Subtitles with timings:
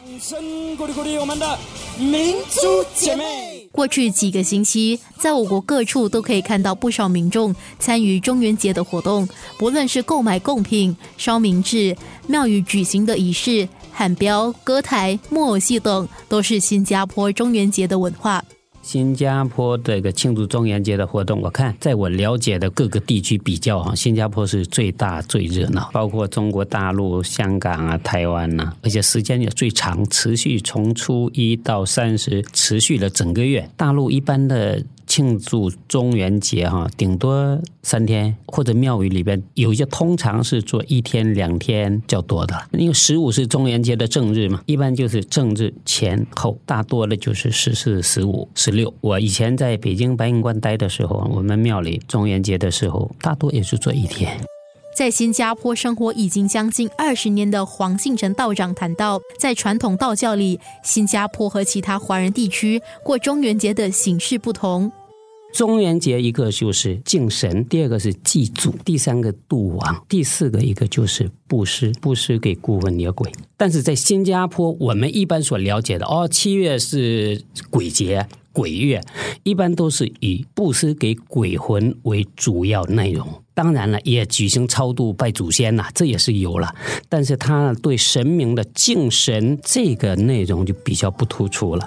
[0.00, 1.58] 掌声鼓励鼓励我们的
[1.98, 3.68] 民族姐妹。
[3.70, 9.28] 过去几个星期，在我国各处都可以看到不少民众参与中元节的活动，
[9.58, 11.94] 不论是购买贡品、烧冥纸、
[12.26, 18.42] 庙宇举行的仪式、喊标、歌台、木偶戏等，都是新加坡中元节的文化。
[18.82, 33.68] 新加坡这个庆祝中元节的活动，我看在我了解的各个地区比较哈，新加坡是最大最热闹，包括中国大陆、香港啊、台湾呐，而且时间也最长，持续从初一到三十，持续了整个月。
[33.76, 34.82] 大陆一般的。
[35.10, 42.54] 庆祝中元节哈，顶多三天，或者庙宇里边有一些，通常是做一天两天较多的。
[42.70, 48.94] 因为十五是中元节的正日嘛，一般就是正日前后，大多的就是十四、十五、十六。
[49.00, 54.38] 我以前在北京白云观待的时候，我们庙里中元节的时候，大多也是做一天。
[54.94, 64.92] 在新加坡生活已经将近二十年的黄信成道长谈到，在传统道教里，新加坡和其他华人地区过中元节的形式不同。
[65.52, 73.30] 中元节一个就是敬神，第二个是祭祖，第三个度亡，第四个一个就是布施，布施给孤魂野鬼。
[73.56, 79.02] 但是在新加坡，我们一般所了解的哦，七月是鬼节、鬼月，
[79.42, 83.26] 一般都是以布施给鬼魂为主要内容。
[83.52, 86.74] 当然了，也举行超度、拜祖先呐，这也是有了。
[87.08, 91.86] 但是他对神明的敬神这个内容就比较不突出了。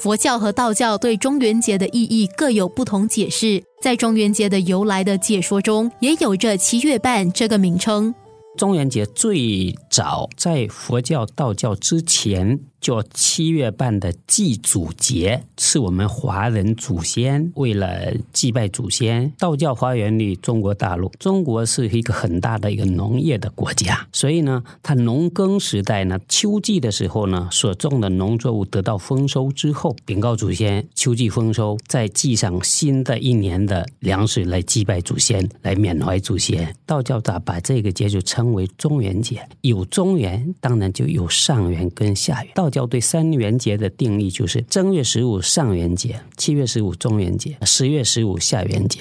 [0.00, 8.14] 佛教和道教对中元节的意义各有不同解释，在中元节的由来的解说中，也有着七月半这个名称。
[8.56, 12.58] 中元节最早在佛教、道教之前。
[12.80, 19.30] 叫七月半的祭祖节，是我们华人祖先为了祭拜祖先。
[19.38, 36.74] 道教发源于中国大陆，中国是一个很大的一个农业的国家，所以呢，它农耕时代呢，秋季的时候呢，所种的农作物得到丰收之后，禀告祖先，秋季丰收，再祭上新的一年的粮食来祭拜祖先，来缅怀祖先。
[36.86, 39.46] 道教咋把这个节就称为中元节？
[39.60, 42.52] 有中元，当然就有上元跟下元。
[42.54, 49.00] 道教对三元节的定义就是正月十五上元节，七月十五中元节，十月十五下元节。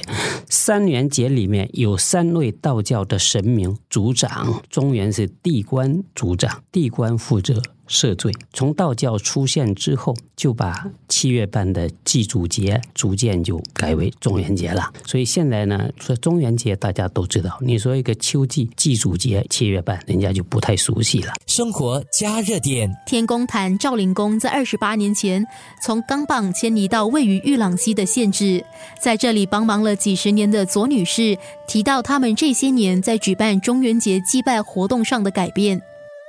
[0.49, 7.61] 三元节里面有三位道教的神明主掌，中元是地官主掌，地官负责。
[7.89, 8.31] 赦罪。
[8.53, 14.89] 从道教出现之后，就把七月半的祭祖节逐渐就改为中元节了。
[15.05, 21.33] 所以现在呢，说中元节大家都知道，你说一个秋季祭祖节七月半，人家就不太熟悉了。
[21.47, 25.45] 生活加热点，天宫坛赵灵公在二十八年前
[25.83, 28.63] 从钢棒迁移到位于玉朗溪的县治，
[29.01, 35.81] 在这里帮忙了几十年的左女士提到，他们这些年在举办中元节祭拜活动上的改变。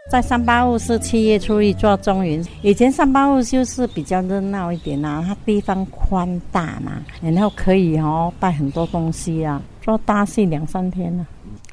[0.09, 11.25] 在三八路是七月初一做中云，以前三八路就是比较热闹一点呐，它地方宽大嘛，然后可以哦带很多东西啊，做大戏两三天呢。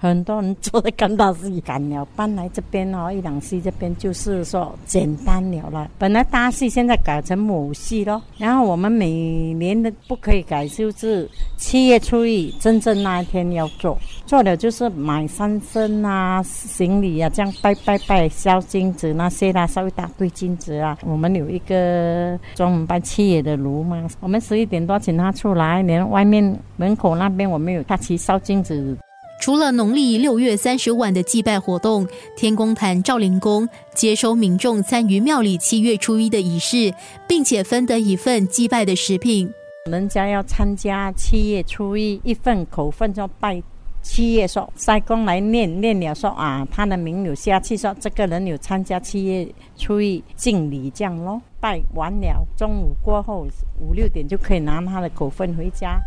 [0.08, 5.90] 很多人做的干大戏干了，搬来这边哦，一两戏这边就是说简单了了。
[5.98, 9.10] 本来大戏现在改成母戏咯，然后我们每
[9.54, 20.98] 年的不可以改，就是七月初一真正那一天要做，做了就是买三牲啊、行李啊，这样拜拜拜烧金子那些啦，烧一大堆金子啊。
[21.06, 28.98] 我们有一个专门拜七爷的炉嘛，我们十一点多请他出来，连外面门口那边我们有他去烧金子。
[29.40, 36.94] 除了农历六月三十晚的祭拜活动，天宫坛赵灵公接收民众参与庙里七月初一的仪式，
[37.28, 39.50] 并且分得一份祭拜的食品。
[39.90, 43.62] 人家要参加七月初一，一份口份就拜
[44.02, 49.48] 七月说，塞公来念念了说啊，他的名有下去说，这个人有参加七月
[49.78, 51.42] 初一敬礼这样咯。
[51.60, 53.48] 拜完了，中午过后
[53.80, 56.00] 五六点就可以拿他的口份回家。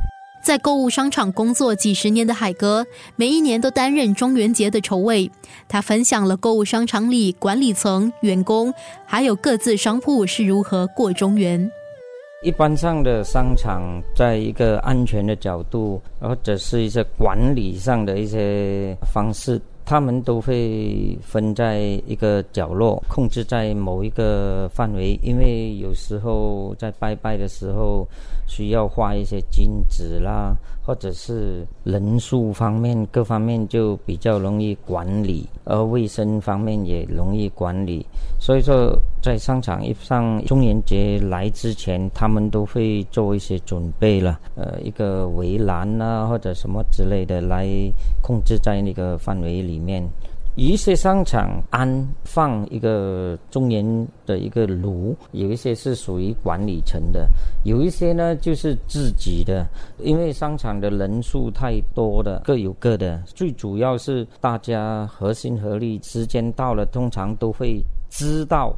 [0.43, 2.85] 在购物商场工作几十年的海哥，
[3.15, 5.31] 每一年都担任中元节的筹委。
[5.69, 8.73] 他分享了购物商场里管理层、员工，
[9.07, 11.71] 还有各自商铺是如何过中元。
[12.43, 13.83] 一般上的商场，
[14.17, 19.61] 在一个安全的角度，或者是一些管理上的一些方式。
[19.91, 28.07] 他们都会分在一个角落，控制在某一个范围，因为有时候在拜拜的时候
[28.47, 30.55] 需要画一些金纸啦，
[30.87, 38.07] 或者是人数方面各方面就比较容易管理，而卫生方面也容易管理。
[38.39, 47.67] 所以说，在商场一上中元节来之前，他们都会做一些准备了，呃，一个围栏啊或者什么之类的来
[48.23, 49.79] 控制在那个范围里。
[49.79, 50.03] 面
[50.57, 51.89] 一些商场安
[52.25, 53.85] 放一个中年
[54.27, 57.29] 的一个炉，有一些是属于管理层的，
[57.65, 59.67] 有一些呢就是自己的。
[59.99, 63.23] 因为商场的人数太多了，各有各的。
[63.27, 67.81] 最主要是大家合心合力，时间到了，通常都会
[68.11, 68.75] 知道。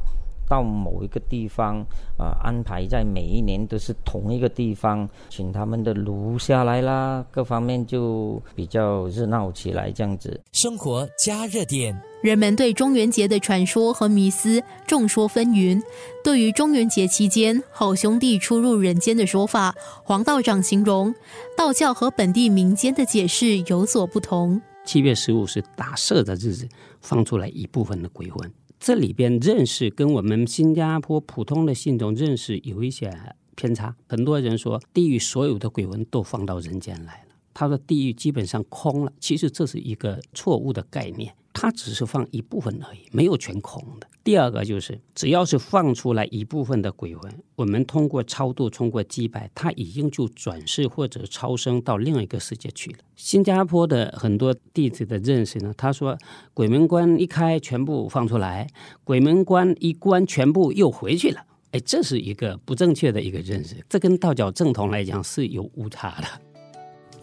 [0.47, 1.85] 到某一个地方，
[2.17, 10.39] 啊，安排在每一年都是同一个地方，请他们的炉下来啦，各方面就比较热闹起来，这样子。
[10.51, 15.81] 生活加热点，人们对中元节的传说和迷思众说纷纭。
[16.23, 21.13] 对于中元节期间好兄弟出入人间的说法，黄道长形容
[21.57, 24.61] 道教和本地民间的解释有所不同。
[24.85, 26.67] 七月十五是打赦的日子，
[27.01, 28.51] 放出来一部分的鬼魂。
[28.85, 33.09] 这里边认识跟我们新加坡普通的信众认识有一些
[33.55, 33.95] 偏差。
[34.09, 39.13] 很多人说地狱所有的鬼魂都放到人间来了，他说地狱基本上空了。
[39.21, 41.33] 其实这是一个错误的概念。
[41.53, 44.07] 它只是放一部分而已，没有全空的。
[44.23, 52.99] 第二个就是，只要是放出来一部分的鬼魂，我们通过超度、通过祭拜，他已经就转世或者超生到另一个世界去了。
[53.17, 56.17] 新加坡的很多弟子的认识呢，他说
[56.53, 58.65] 鬼门关一开，全部放出来；
[59.03, 61.41] 鬼门关一关，全部又回去了。
[61.71, 66.52] 哎，这是一个不正确的一个认识，这跟道教正统来讲是有误差的。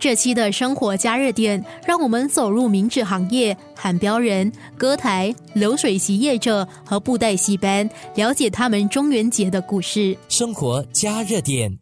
[0.01, 10.17] 这期的生活加热点，让我们走入明纸行业、喊标人、歌台、流水席业者和布袋戏班，了解他们中元节的故事。
[10.31, 11.80] 生活加热点。